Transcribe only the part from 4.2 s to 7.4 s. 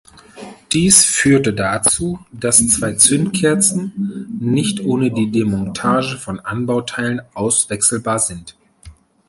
nicht ohne die Demontage von Anbauteilen